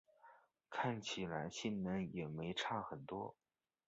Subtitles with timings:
[0.67, 3.35] 看起来性能也没差很多